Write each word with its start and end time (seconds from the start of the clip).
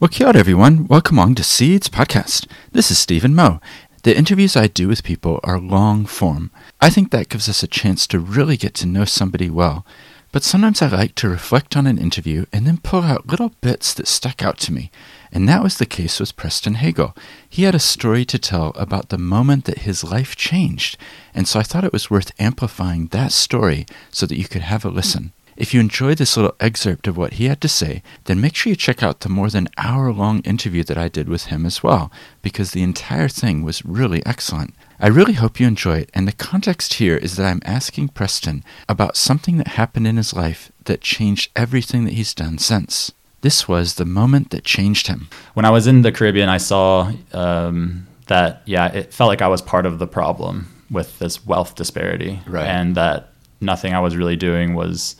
Well, 0.00 0.08
kia 0.08 0.28
ora, 0.28 0.38
everyone. 0.38 0.86
Welcome 0.86 1.18
along 1.18 1.34
to 1.34 1.44
Seeds 1.44 1.90
Podcast. 1.90 2.46
This 2.72 2.90
is 2.90 2.98
Stephen 2.98 3.34
Moe. 3.34 3.60
The 4.02 4.16
interviews 4.16 4.56
I 4.56 4.66
do 4.66 4.88
with 4.88 5.04
people 5.04 5.40
are 5.44 5.60
long 5.60 6.06
form. 6.06 6.50
I 6.80 6.88
think 6.88 7.10
that 7.10 7.28
gives 7.28 7.50
us 7.50 7.62
a 7.62 7.66
chance 7.66 8.06
to 8.06 8.18
really 8.18 8.56
get 8.56 8.72
to 8.76 8.86
know 8.86 9.04
somebody 9.04 9.50
well. 9.50 9.84
But 10.32 10.42
sometimes 10.42 10.80
I 10.80 10.88
like 10.88 11.16
to 11.16 11.28
reflect 11.28 11.76
on 11.76 11.86
an 11.86 11.98
interview 11.98 12.46
and 12.50 12.66
then 12.66 12.78
pull 12.78 13.02
out 13.02 13.26
little 13.26 13.52
bits 13.60 13.92
that 13.92 14.08
stuck 14.08 14.42
out 14.42 14.56
to 14.60 14.72
me. 14.72 14.90
And 15.32 15.46
that 15.50 15.62
was 15.62 15.76
the 15.76 15.84
case 15.84 16.18
with 16.18 16.34
Preston 16.34 16.76
Hagel. 16.76 17.14
He 17.46 17.64
had 17.64 17.74
a 17.74 17.78
story 17.78 18.24
to 18.24 18.38
tell 18.38 18.68
about 18.76 19.10
the 19.10 19.18
moment 19.18 19.66
that 19.66 19.80
his 19.80 20.02
life 20.02 20.34
changed. 20.34 20.96
And 21.34 21.46
so 21.46 21.60
I 21.60 21.62
thought 21.62 21.84
it 21.84 21.92
was 21.92 22.10
worth 22.10 22.32
amplifying 22.40 23.08
that 23.08 23.32
story 23.32 23.84
so 24.10 24.24
that 24.24 24.38
you 24.38 24.48
could 24.48 24.62
have 24.62 24.86
a 24.86 24.88
listen. 24.88 25.32
If 25.60 25.74
you 25.74 25.80
enjoyed 25.80 26.16
this 26.16 26.38
little 26.38 26.56
excerpt 26.58 27.06
of 27.06 27.18
what 27.18 27.34
he 27.34 27.44
had 27.44 27.60
to 27.60 27.68
say, 27.68 28.02
then 28.24 28.40
make 28.40 28.54
sure 28.54 28.70
you 28.70 28.76
check 28.76 29.02
out 29.02 29.20
the 29.20 29.28
more 29.28 29.50
than 29.50 29.68
hour 29.76 30.10
long 30.10 30.40
interview 30.40 30.82
that 30.84 30.96
I 30.96 31.08
did 31.08 31.28
with 31.28 31.46
him 31.46 31.66
as 31.66 31.82
well, 31.82 32.10
because 32.40 32.70
the 32.70 32.82
entire 32.82 33.28
thing 33.28 33.62
was 33.62 33.84
really 33.84 34.24
excellent. 34.24 34.72
I 34.98 35.08
really 35.08 35.34
hope 35.34 35.60
you 35.60 35.66
enjoy 35.66 35.98
it, 35.98 36.10
and 36.14 36.26
the 36.26 36.32
context 36.32 36.94
here 36.94 37.18
is 37.18 37.36
that 37.36 37.44
I'm 37.44 37.60
asking 37.66 38.08
Preston 38.08 38.64
about 38.88 39.18
something 39.18 39.58
that 39.58 39.68
happened 39.68 40.06
in 40.06 40.16
his 40.16 40.32
life 40.32 40.72
that 40.86 41.02
changed 41.02 41.50
everything 41.54 42.06
that 42.06 42.14
he's 42.14 42.32
done 42.32 42.56
since. 42.56 43.12
This 43.42 43.68
was 43.68 43.96
the 43.96 44.06
moment 44.06 44.52
that 44.52 44.64
changed 44.64 45.08
him. 45.08 45.28
When 45.52 45.66
I 45.66 45.70
was 45.70 45.86
in 45.86 46.00
the 46.00 46.10
Caribbean, 46.10 46.48
I 46.48 46.56
saw 46.56 47.12
um, 47.34 48.06
that, 48.28 48.62
yeah, 48.64 48.86
it 48.86 49.12
felt 49.12 49.28
like 49.28 49.42
I 49.42 49.48
was 49.48 49.60
part 49.60 49.84
of 49.84 49.98
the 49.98 50.06
problem 50.06 50.74
with 50.90 51.18
this 51.18 51.44
wealth 51.44 51.74
disparity. 51.74 52.40
Right. 52.46 52.66
And 52.66 52.94
that 52.94 53.34
nothing 53.60 53.92
I 53.92 54.00
was 54.00 54.16
really 54.16 54.36
doing 54.36 54.74
was 54.74 55.16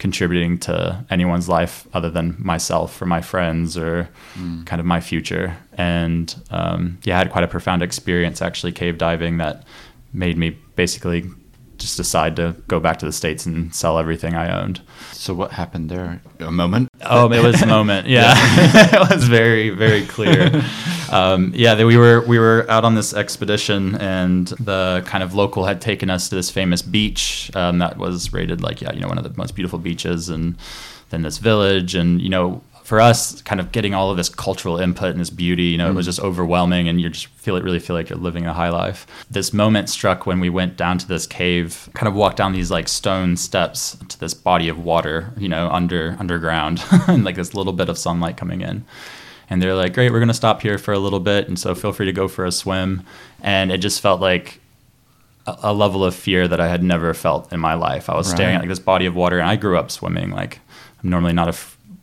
contributing 0.00 0.58
to 0.58 1.04
anyone's 1.10 1.48
life 1.48 1.86
other 1.92 2.10
than 2.10 2.34
myself 2.38 3.00
or 3.00 3.06
my 3.06 3.20
friends 3.20 3.76
or 3.76 4.08
mm. 4.34 4.66
kind 4.66 4.80
of 4.80 4.86
my 4.86 5.00
future. 5.00 5.56
And 5.74 6.34
um, 6.50 6.98
yeah, 7.04 7.14
I 7.14 7.18
had 7.18 7.30
quite 7.30 7.44
a 7.44 7.48
profound 7.48 7.82
experience 7.82 8.42
actually 8.42 8.72
cave 8.72 8.98
diving 8.98 9.36
that 9.36 9.64
made 10.12 10.36
me 10.36 10.58
basically 10.74 11.30
just 11.76 11.96
decide 11.96 12.36
to 12.36 12.56
go 12.66 12.80
back 12.80 12.98
to 12.98 13.06
the 13.06 13.12
states 13.12 13.46
and 13.46 13.74
sell 13.74 13.98
everything 13.98 14.34
I 14.34 14.62
owned. 14.62 14.80
So 15.12 15.34
what 15.34 15.52
happened 15.52 15.90
there? 15.90 16.20
A 16.40 16.50
moment? 16.50 16.88
Oh, 17.02 17.30
it 17.30 17.42
was 17.42 17.62
a 17.62 17.66
moment. 17.66 18.06
Yeah, 18.10 18.34
it 18.36 19.10
was 19.10 19.28
very 19.28 19.70
very 19.70 20.04
clear. 20.06 20.50
Um, 21.10 21.52
yeah, 21.54 21.82
we 21.84 21.96
were 21.96 22.20
we 22.22 22.38
were 22.38 22.66
out 22.68 22.84
on 22.84 22.94
this 22.94 23.12
expedition, 23.14 23.96
and 23.96 24.48
the 24.48 25.02
kind 25.06 25.22
of 25.22 25.34
local 25.34 25.64
had 25.64 25.80
taken 25.80 26.10
us 26.10 26.28
to 26.28 26.34
this 26.34 26.50
famous 26.50 26.82
beach 26.82 27.50
um, 27.54 27.78
that 27.78 27.96
was 27.98 28.32
rated 28.32 28.62
like 28.62 28.80
yeah, 28.80 28.92
you 28.92 29.00
know, 29.00 29.08
one 29.08 29.18
of 29.18 29.24
the 29.24 29.36
most 29.36 29.54
beautiful 29.54 29.78
beaches, 29.78 30.28
and 30.28 30.56
then 31.10 31.22
this 31.22 31.38
village, 31.38 31.94
and 31.94 32.20
you 32.20 32.28
know, 32.28 32.62
for 32.90 33.00
us, 33.00 33.40
kind 33.42 33.60
of 33.60 33.72
getting 33.72 33.94
all 33.94 34.10
of 34.10 34.16
this 34.16 34.28
cultural 34.28 34.78
input 34.78 35.10
and 35.10 35.20
this 35.20 35.30
beauty, 35.30 35.64
you 35.64 35.78
know, 35.78 35.86
mm. 35.86 35.90
it 35.90 35.94
was 35.94 36.06
mm. 36.06 36.08
just 36.08 36.20
overwhelming, 36.20 36.88
and 36.88 37.00
you 37.00 37.08
just 37.08 37.26
feel 37.26 37.56
it 37.56 37.64
really 37.64 37.78
feel 37.78 37.94
like 37.94 38.08
you're 38.08 38.18
living 38.18 38.46
a 38.46 38.52
high 38.52 38.70
life. 38.70 39.06
This 39.30 39.52
moment 39.52 39.88
struck 39.88 40.26
when 40.26 40.40
we 40.40 40.50
went 40.50 40.76
down 40.76 40.98
to 40.98 41.06
this 41.06 41.26
cave, 41.26 41.88
kind 41.94 42.08
of 42.08 42.14
walked 42.14 42.36
down 42.36 42.52
these 42.52 42.70
like 42.70 42.88
stone 42.88 43.36
steps 43.36 43.96
to 44.08 44.18
this 44.18 44.34
body 44.34 44.68
of 44.68 44.78
water, 44.78 45.32
you 45.36 45.48
know, 45.48 45.68
under 45.70 46.16
underground, 46.18 46.82
and 47.08 47.24
like 47.24 47.36
this 47.36 47.54
little 47.54 47.72
bit 47.72 47.88
of 47.88 47.98
sunlight 47.98 48.36
coming 48.36 48.60
in. 48.60 48.84
And 49.50 49.60
they're 49.60 49.74
like, 49.74 49.92
"Great, 49.92 50.12
we're 50.12 50.20
gonna 50.20 50.32
stop 50.32 50.62
here 50.62 50.78
for 50.78 50.94
a 50.94 50.98
little 50.98 51.20
bit, 51.20 51.48
and 51.48 51.58
so 51.58 51.74
feel 51.74 51.92
free 51.92 52.06
to 52.06 52.12
go 52.12 52.28
for 52.28 52.46
a 52.46 52.52
swim." 52.52 53.02
And 53.42 53.70
it 53.72 53.78
just 53.78 54.00
felt 54.00 54.20
like 54.20 54.60
a, 55.46 55.72
level 55.72 56.04
of 56.04 56.14
fear 56.14 56.46
that 56.46 56.60
I 56.60 56.68
had 56.68 56.82
never 56.82 57.14
felt 57.14 57.52
in 57.52 57.60
my 57.60 57.74
life. 57.74 58.08
I 58.08 58.14
was 58.14 58.28
right. 58.28 58.36
staring 58.36 58.54
at 58.54 58.60
like 58.60 58.68
this 58.68 58.78
body 58.78 59.06
of 59.06 59.14
water, 59.14 59.38
and 59.38 59.48
I 59.48 59.56
grew 59.56 59.76
up 59.76 59.90
swimming. 59.90 60.30
Like 60.30 60.60
I'm 61.02 61.10
normally 61.10 61.32
not 61.32 61.48
a 61.48 61.52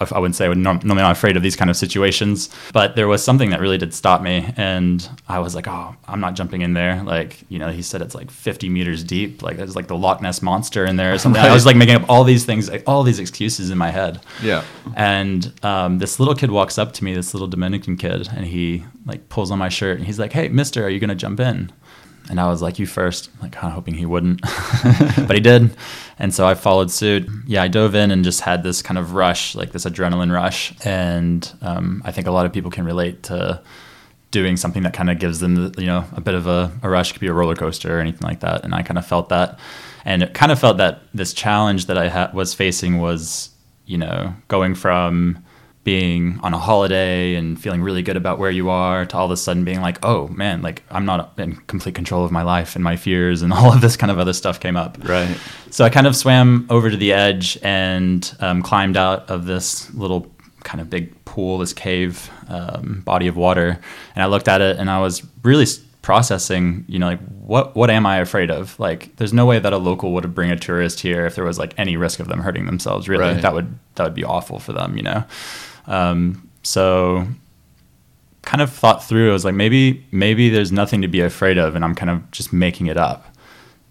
I 0.00 0.18
wouldn't 0.18 0.34
say 0.34 0.46
I 0.46 0.48
would 0.48 0.58
normally 0.58 1.02
not 1.02 1.12
afraid 1.12 1.36
of 1.36 1.42
these 1.42 1.56
kind 1.56 1.70
of 1.70 1.76
situations, 1.76 2.48
but 2.72 2.96
there 2.96 3.06
was 3.06 3.22
something 3.22 3.50
that 3.50 3.60
really 3.60 3.76
did 3.76 3.92
stop 3.92 4.22
me, 4.22 4.52
and 4.56 5.06
I 5.28 5.38
was 5.40 5.54
like, 5.54 5.68
"Oh, 5.68 5.94
I'm 6.08 6.20
not 6.20 6.34
jumping 6.34 6.62
in 6.62 6.72
there." 6.72 7.02
Like, 7.02 7.36
you 7.48 7.58
know, 7.58 7.68
he 7.68 7.82
said 7.82 8.00
it's 8.00 8.14
like 8.14 8.30
50 8.30 8.68
meters 8.68 9.04
deep, 9.04 9.42
like 9.42 9.56
there's 9.58 9.76
like 9.76 9.88
the 9.88 9.96
Loch 9.96 10.22
Ness 10.22 10.40
monster 10.42 10.84
in 10.86 10.96
there 10.96 11.12
or 11.12 11.18
something. 11.18 11.42
Right. 11.42 11.50
I 11.50 11.54
was 11.54 11.66
like 11.66 11.76
making 11.76 11.96
up 11.96 12.08
all 12.08 12.24
these 12.24 12.44
things, 12.44 12.70
all 12.86 13.02
these 13.02 13.18
excuses 13.18 13.70
in 13.70 13.78
my 13.78 13.90
head. 13.90 14.20
Yeah. 14.42 14.64
And 14.96 15.52
um, 15.62 15.98
this 15.98 16.18
little 16.18 16.34
kid 16.34 16.50
walks 16.50 16.78
up 16.78 16.92
to 16.94 17.04
me, 17.04 17.14
this 17.14 17.34
little 17.34 17.48
Dominican 17.48 17.96
kid, 17.96 18.28
and 18.34 18.46
he 18.46 18.84
like 19.04 19.28
pulls 19.28 19.50
on 19.50 19.58
my 19.58 19.68
shirt, 19.68 19.98
and 19.98 20.06
he's 20.06 20.18
like, 20.18 20.32
"Hey, 20.32 20.48
Mister, 20.48 20.84
are 20.84 20.90
you 20.90 20.98
gonna 20.98 21.14
jump 21.14 21.40
in?" 21.40 21.72
And 22.30 22.40
I 22.40 22.48
was 22.48 22.62
like, 22.62 22.78
you 22.78 22.86
first, 22.86 23.28
like 23.42 23.50
kind 23.50 23.66
of 23.66 23.72
hoping 23.74 23.94
he 23.94 24.06
wouldn't, 24.06 24.40
but 25.26 25.34
he 25.34 25.40
did. 25.40 25.70
And 26.20 26.34
so 26.34 26.46
I 26.46 26.54
followed 26.54 26.90
suit. 26.90 27.28
Yeah, 27.46 27.62
I 27.62 27.68
dove 27.68 27.94
in 27.94 28.10
and 28.10 28.22
just 28.22 28.42
had 28.42 28.62
this 28.62 28.82
kind 28.82 28.98
of 28.98 29.14
rush, 29.14 29.54
like 29.54 29.72
this 29.72 29.86
adrenaline 29.86 30.32
rush. 30.32 30.74
And 30.84 31.50
um, 31.62 32.02
I 32.04 32.12
think 32.12 32.26
a 32.26 32.30
lot 32.30 32.44
of 32.44 32.52
people 32.52 32.70
can 32.70 32.84
relate 32.84 33.22
to 33.24 33.62
doing 34.30 34.58
something 34.58 34.82
that 34.82 34.92
kind 34.92 35.10
of 35.10 35.18
gives 35.18 35.40
them, 35.40 35.72
you 35.78 35.86
know, 35.86 36.04
a 36.14 36.20
bit 36.20 36.34
of 36.34 36.46
a, 36.46 36.70
a 36.82 36.90
rush. 36.90 37.10
It 37.10 37.14
could 37.14 37.20
be 37.20 37.28
a 37.28 37.32
roller 37.32 37.56
coaster 37.56 37.96
or 37.96 38.00
anything 38.00 38.22
like 38.22 38.40
that. 38.40 38.64
And 38.64 38.74
I 38.74 38.82
kind 38.82 38.98
of 38.98 39.06
felt 39.06 39.30
that. 39.30 39.58
And 40.04 40.22
it 40.22 40.34
kind 40.34 40.52
of 40.52 40.58
felt 40.58 40.76
that 40.76 41.00
this 41.14 41.32
challenge 41.32 41.86
that 41.86 41.96
I 41.96 42.08
ha- 42.08 42.30
was 42.34 42.52
facing 42.52 42.98
was, 42.98 43.48
you 43.86 43.96
know, 43.96 44.34
going 44.48 44.74
from 44.74 45.42
being 45.82 46.38
on 46.42 46.52
a 46.52 46.58
holiday 46.58 47.34
and 47.34 47.60
feeling 47.60 47.82
really 47.82 48.02
good 48.02 48.16
about 48.16 48.38
where 48.38 48.50
you 48.50 48.68
are 48.68 49.06
to 49.06 49.16
all 49.16 49.24
of 49.24 49.30
a 49.30 49.36
sudden 49.36 49.64
being 49.64 49.80
like, 49.80 50.04
oh 50.04 50.28
man, 50.28 50.60
like 50.60 50.82
I'm 50.90 51.06
not 51.06 51.32
in 51.38 51.56
complete 51.68 51.94
control 51.94 52.24
of 52.24 52.30
my 52.30 52.42
life 52.42 52.74
and 52.74 52.84
my 52.84 52.96
fears 52.96 53.40
and 53.40 53.52
all 53.52 53.72
of 53.72 53.80
this 53.80 53.96
kind 53.96 54.10
of 54.10 54.18
other 54.18 54.34
stuff 54.34 54.60
came 54.60 54.76
up. 54.76 54.98
Right. 55.02 55.36
So 55.70 55.84
I 55.84 55.90
kind 55.90 56.06
of 56.06 56.14
swam 56.14 56.66
over 56.68 56.90
to 56.90 56.96
the 56.96 57.12
edge 57.12 57.58
and 57.62 58.30
um, 58.40 58.62
climbed 58.62 58.96
out 58.96 59.30
of 59.30 59.46
this 59.46 59.92
little 59.94 60.30
kind 60.64 60.80
of 60.80 60.90
big 60.90 61.24
pool, 61.24 61.58
this 61.58 61.72
cave 61.72 62.30
um, 62.48 63.02
body 63.04 63.26
of 63.26 63.36
water, 63.36 63.80
and 64.14 64.22
I 64.22 64.26
looked 64.26 64.48
at 64.48 64.60
it 64.60 64.78
and 64.78 64.90
I 64.90 65.00
was 65.00 65.22
really 65.42 65.66
processing 66.02 66.82
you 66.88 66.98
know 66.98 67.06
like 67.06 67.20
what 67.40 67.76
what 67.76 67.90
am 67.90 68.06
i 68.06 68.16
afraid 68.16 68.50
of 68.50 68.78
like 68.80 69.14
there's 69.16 69.34
no 69.34 69.44
way 69.44 69.58
that 69.58 69.74
a 69.74 69.76
local 69.76 70.12
would 70.12 70.34
bring 70.34 70.50
a 70.50 70.56
tourist 70.56 71.00
here 71.00 71.26
if 71.26 71.34
there 71.34 71.44
was 71.44 71.58
like 71.58 71.74
any 71.76 71.94
risk 71.94 72.20
of 72.20 72.26
them 72.26 72.40
hurting 72.40 72.64
themselves 72.64 73.06
really 73.06 73.22
right. 73.22 73.42
that 73.42 73.52
would 73.52 73.78
that 73.96 74.04
would 74.04 74.14
be 74.14 74.24
awful 74.24 74.58
for 74.58 74.72
them 74.72 74.96
you 74.96 75.02
know 75.02 75.22
um, 75.86 76.48
so 76.62 77.26
kind 78.42 78.62
of 78.62 78.72
thought 78.72 79.04
through. 79.04 79.30
I 79.30 79.32
was 79.32 79.44
like, 79.44 79.54
maybe 79.54 80.04
maybe 80.10 80.48
there's 80.48 80.72
nothing 80.72 81.02
to 81.02 81.08
be 81.08 81.20
afraid 81.20 81.58
of, 81.58 81.74
and 81.74 81.84
I'm 81.84 81.94
kind 81.94 82.10
of 82.10 82.30
just 82.30 82.52
making 82.52 82.86
it 82.86 82.96
up. 82.96 83.26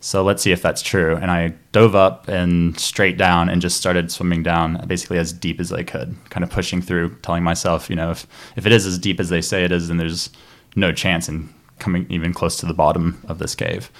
So 0.00 0.22
let's 0.22 0.42
see 0.42 0.52
if 0.52 0.62
that's 0.62 0.82
true. 0.82 1.16
And 1.16 1.30
I 1.30 1.54
dove 1.72 1.94
up 1.96 2.28
and 2.28 2.78
straight 2.78 3.16
down 3.16 3.48
and 3.48 3.60
just 3.60 3.76
started 3.76 4.12
swimming 4.12 4.42
down 4.42 4.84
basically 4.86 5.18
as 5.18 5.32
deep 5.32 5.58
as 5.58 5.72
I 5.72 5.82
could, 5.82 6.14
kind 6.30 6.44
of 6.44 6.50
pushing 6.50 6.80
through, 6.80 7.16
telling 7.22 7.42
myself, 7.42 7.90
you 7.90 7.96
know, 7.96 8.12
if, 8.12 8.26
if 8.56 8.66
it 8.66 8.72
is 8.72 8.86
as 8.86 8.98
deep 8.98 9.18
as 9.18 9.30
they 9.30 9.40
say 9.40 9.64
it 9.64 9.72
is, 9.72 9.88
then 9.88 9.96
there's 9.96 10.30
no 10.76 10.92
chance 10.92 11.28
in 11.28 11.52
coming 11.78 12.06
even 12.08 12.32
close 12.32 12.56
to 12.58 12.66
the 12.66 12.74
bottom 12.74 13.20
of 13.26 13.38
this 13.38 13.54
cave. 13.54 13.90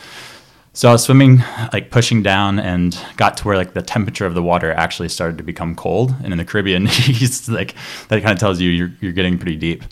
So 0.76 0.90
I 0.90 0.92
was 0.92 1.04
swimming, 1.04 1.42
like 1.72 1.90
pushing 1.90 2.22
down, 2.22 2.58
and 2.58 3.02
got 3.16 3.38
to 3.38 3.44
where 3.44 3.56
like 3.56 3.72
the 3.72 3.80
temperature 3.80 4.26
of 4.26 4.34
the 4.34 4.42
water 4.42 4.72
actually 4.72 5.08
started 5.08 5.38
to 5.38 5.42
become 5.42 5.74
cold. 5.74 6.14
And 6.22 6.34
in 6.34 6.36
the 6.36 6.44
Caribbean, 6.44 6.84
like 7.48 7.74
that 8.08 8.22
kind 8.22 8.26
of 8.26 8.38
tells 8.38 8.60
you 8.60 8.68
you're 8.68 8.92
you're 9.00 9.12
getting 9.12 9.38
pretty 9.38 9.56
deep. 9.56 9.84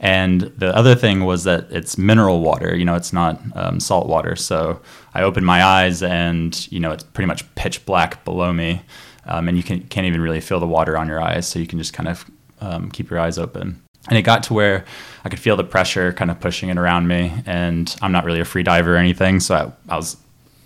And 0.00 0.40
the 0.40 0.74
other 0.74 0.94
thing 0.94 1.26
was 1.26 1.44
that 1.44 1.70
it's 1.70 1.98
mineral 1.98 2.40
water. 2.40 2.74
You 2.74 2.86
know, 2.86 2.94
it's 2.94 3.12
not 3.12 3.42
um, 3.54 3.78
salt 3.78 4.08
water. 4.08 4.34
So 4.34 4.80
I 5.12 5.22
opened 5.22 5.44
my 5.44 5.62
eyes, 5.62 6.02
and 6.02 6.72
you 6.72 6.80
know, 6.80 6.92
it's 6.92 7.04
pretty 7.04 7.28
much 7.28 7.54
pitch 7.54 7.84
black 7.84 8.24
below 8.24 8.54
me, 8.54 8.80
um, 9.26 9.48
and 9.48 9.56
you 9.58 9.62
can, 9.62 9.82
can't 9.88 10.06
even 10.06 10.22
really 10.22 10.40
feel 10.40 10.60
the 10.60 10.66
water 10.66 10.96
on 10.96 11.08
your 11.08 11.20
eyes. 11.20 11.46
So 11.46 11.58
you 11.58 11.66
can 11.66 11.78
just 11.78 11.92
kind 11.92 12.08
of 12.08 12.24
um, 12.62 12.90
keep 12.90 13.10
your 13.10 13.20
eyes 13.20 13.36
open 13.36 13.82
and 14.08 14.18
it 14.18 14.22
got 14.22 14.42
to 14.44 14.54
where 14.54 14.84
I 15.24 15.28
could 15.28 15.38
feel 15.38 15.56
the 15.56 15.64
pressure 15.64 16.12
kind 16.12 16.30
of 16.30 16.40
pushing 16.40 16.70
it 16.70 16.78
around 16.78 17.06
me. 17.06 17.32
And 17.46 17.94
I'm 18.02 18.12
not 18.12 18.24
really 18.24 18.40
a 18.40 18.44
free 18.44 18.62
diver 18.62 18.94
or 18.94 18.98
anything, 18.98 19.38
so 19.40 19.54
I, 19.54 19.92
I, 19.92 19.96
was 19.96 20.16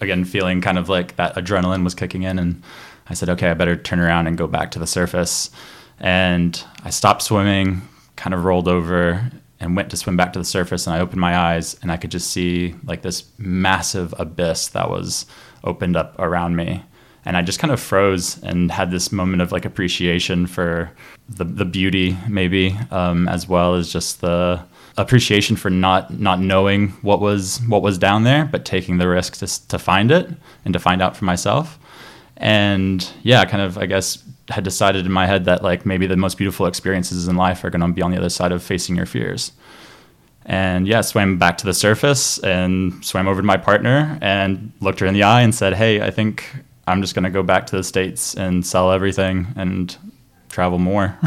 again 0.00 0.24
feeling 0.24 0.60
kind 0.60 0.78
of 0.78 0.88
like 0.88 1.16
that 1.16 1.34
adrenaline 1.34 1.84
was 1.84 1.94
kicking 1.94 2.22
in, 2.22 2.38
and 2.38 2.62
I 3.08 3.14
said, 3.14 3.28
okay, 3.30 3.50
I 3.50 3.54
better 3.54 3.76
turn 3.76 4.00
around 4.00 4.26
and 4.26 4.36
go 4.36 4.46
back 4.46 4.70
to 4.72 4.78
the 4.78 4.86
surface. 4.86 5.50
And 5.98 6.62
I 6.84 6.90
stopped 6.90 7.22
swimming, 7.22 7.82
kind 8.16 8.34
of 8.34 8.44
rolled 8.44 8.68
over, 8.68 9.30
and 9.60 9.76
went 9.76 9.90
to 9.90 9.96
swim 9.96 10.16
back 10.16 10.32
to 10.34 10.38
the 10.38 10.44
surface. 10.44 10.86
And 10.86 10.94
I 10.94 11.00
opened 11.00 11.20
my 11.20 11.36
eyes, 11.36 11.78
and 11.82 11.90
I 11.90 11.96
could 11.96 12.10
just 12.10 12.30
see 12.30 12.74
like 12.84 13.02
this 13.02 13.24
massive 13.38 14.14
abyss 14.18 14.68
that 14.68 14.90
was 14.90 15.26
opened 15.64 15.96
up 15.96 16.18
around 16.18 16.56
me 16.56 16.82
and 17.26 17.36
I 17.36 17.42
just 17.42 17.58
kind 17.58 17.72
of 17.72 17.80
froze 17.80 18.40
and 18.44 18.70
had 18.70 18.92
this 18.92 19.10
moment 19.10 19.42
of 19.42 19.50
like 19.50 19.64
appreciation 19.64 20.46
for 20.46 20.90
the 21.28 21.44
the 21.44 21.64
beauty 21.64 22.16
maybe 22.28 22.78
um, 22.90 23.28
as 23.28 23.48
well 23.48 23.74
as 23.74 23.92
just 23.92 24.20
the 24.20 24.62
appreciation 24.96 25.56
for 25.56 25.70
not 25.70 26.18
not 26.18 26.40
knowing 26.40 26.88
what 27.02 27.20
was 27.20 27.60
what 27.68 27.82
was 27.82 27.98
down 27.98 28.24
there 28.24 28.44
but 28.44 28.64
taking 28.64 28.98
the 28.98 29.08
risk 29.08 29.36
to 29.36 29.68
to 29.68 29.78
find 29.78 30.10
it 30.10 30.28
and 30.64 30.72
to 30.72 30.80
find 30.80 31.02
out 31.02 31.16
for 31.16 31.24
myself. 31.24 31.78
And 32.36 33.08
yeah 33.22 33.44
kind 33.44 33.62
of 33.62 33.78
I 33.78 33.86
guess 33.86 34.22
had 34.48 34.64
decided 34.64 35.06
in 35.06 35.12
my 35.12 35.26
head 35.26 35.44
that 35.46 35.62
like 35.62 35.84
maybe 35.84 36.06
the 36.06 36.16
most 36.16 36.38
beautiful 36.38 36.66
experiences 36.66 37.28
in 37.28 37.36
life 37.36 37.64
are 37.64 37.70
going 37.70 37.80
to 37.80 37.88
be 37.88 38.02
on 38.02 38.10
the 38.10 38.16
other 38.16 38.28
side 38.28 38.52
of 38.52 38.62
facing 38.62 38.96
your 38.96 39.06
fears. 39.06 39.52
And 40.48 40.86
yeah, 40.86 41.00
swam 41.00 41.38
back 41.38 41.58
to 41.58 41.66
the 41.66 41.74
surface 41.74 42.38
and 42.38 43.04
swam 43.04 43.26
over 43.26 43.40
to 43.40 43.46
my 43.46 43.56
partner 43.56 44.16
and 44.22 44.72
looked 44.80 45.00
her 45.00 45.06
in 45.06 45.14
the 45.14 45.24
eye 45.24 45.42
and 45.42 45.52
said, 45.52 45.74
"Hey, 45.74 46.00
I 46.00 46.12
think 46.12 46.44
I'm 46.86 47.02
just 47.02 47.16
going 47.16 47.24
to 47.24 47.30
go 47.30 47.42
back 47.42 47.66
to 47.66 47.76
the 47.76 47.82
states 47.82 48.34
and 48.34 48.64
sell 48.64 48.92
everything 48.92 49.48
and 49.56 49.96
travel 50.56 50.78
more. 50.78 51.14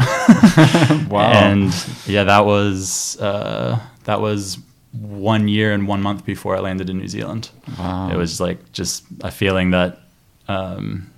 Wow. 1.08 1.32
And 1.32 1.72
yeah, 2.06 2.24
that 2.24 2.44
was 2.44 3.16
uh, 3.20 3.80
that 4.04 4.20
was 4.20 4.58
one 4.92 5.48
year 5.48 5.72
and 5.72 5.88
one 5.88 6.02
month 6.02 6.24
before 6.24 6.56
I 6.56 6.60
landed 6.60 6.90
in 6.90 6.98
New 6.98 7.08
Zealand. 7.08 7.50
Wow. 7.78 8.10
It 8.12 8.16
was 8.16 8.40
like 8.40 8.72
just 8.72 9.04
a 9.22 9.30
feeling 9.30 9.70
that, 9.70 9.98
um, 10.46 11.10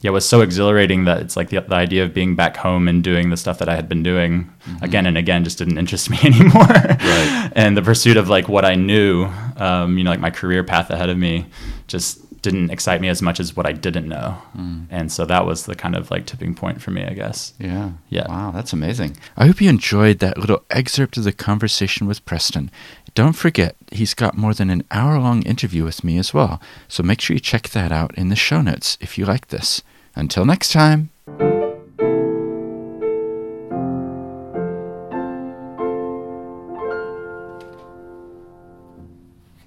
yeah, 0.00 0.10
was 0.10 0.28
so 0.28 0.40
exhilarating 0.40 1.04
that 1.04 1.20
it's 1.20 1.36
like 1.36 1.50
the, 1.50 1.60
the 1.60 1.74
idea 1.74 2.04
of 2.04 2.14
being 2.14 2.34
back 2.36 2.56
home 2.56 2.88
and 2.88 3.02
doing 3.02 3.30
the 3.30 3.36
stuff 3.36 3.58
that 3.58 3.68
I 3.68 3.76
had 3.76 3.88
been 3.88 4.02
doing 4.02 4.50
again 4.82 5.06
and 5.06 5.16
again 5.18 5.44
just 5.44 5.58
didn't 5.58 5.78
interest 5.78 6.10
me 6.14 6.18
anymore. 6.24 6.62
Right. 6.64 7.50
and 7.54 7.76
the 7.76 7.82
pursuit 7.82 8.16
of 8.16 8.28
like 8.28 8.48
what 8.48 8.64
I 8.64 8.74
knew, 8.74 9.26
um, 9.56 9.98
you 9.98 10.04
know, 10.04 10.10
like 10.10 10.20
my 10.20 10.30
career 10.30 10.64
path 10.64 10.90
ahead 10.90 11.10
of 11.10 11.18
me, 11.18 11.46
just 11.86 12.20
didn't 12.50 12.70
excite 12.70 13.00
me 13.00 13.08
as 13.08 13.22
much 13.22 13.40
as 13.40 13.56
what 13.56 13.66
I 13.66 13.72
didn't 13.72 14.08
know. 14.08 14.30
Hmm. 14.52 14.84
And 14.90 15.10
so 15.10 15.24
that 15.26 15.46
was 15.46 15.66
the 15.66 15.74
kind 15.74 15.94
of 15.94 16.10
like 16.10 16.26
tipping 16.26 16.54
point 16.54 16.80
for 16.80 16.90
me, 16.90 17.04
I 17.04 17.14
guess. 17.14 17.54
Yeah. 17.58 17.90
Yeah. 18.08 18.28
Wow, 18.28 18.50
that's 18.50 18.72
amazing. 18.72 19.16
I 19.36 19.46
hope 19.46 19.60
you 19.60 19.68
enjoyed 19.68 20.18
that 20.18 20.38
little 20.38 20.64
excerpt 20.70 21.16
of 21.16 21.24
the 21.24 21.32
conversation 21.32 22.06
with 22.06 22.24
Preston. 22.24 22.70
Don't 23.14 23.34
forget, 23.34 23.76
he's 23.90 24.14
got 24.14 24.36
more 24.36 24.54
than 24.54 24.70
an 24.70 24.84
hour 24.90 25.18
long 25.18 25.42
interview 25.42 25.84
with 25.84 26.04
me 26.04 26.18
as 26.18 26.32
well. 26.32 26.60
So 26.86 27.02
make 27.02 27.20
sure 27.20 27.34
you 27.34 27.40
check 27.40 27.70
that 27.70 27.92
out 27.92 28.16
in 28.16 28.28
the 28.28 28.36
show 28.36 28.60
notes 28.62 28.96
if 29.00 29.18
you 29.18 29.24
like 29.24 29.48
this. 29.48 29.82
Until 30.14 30.44
next 30.44 30.72
time. 30.72 31.10